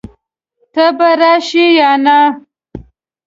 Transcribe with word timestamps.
ته 0.73 0.85
به 0.97 1.09
راشې 1.19 1.65
يا 1.79 1.91
نه؟ 2.05 2.17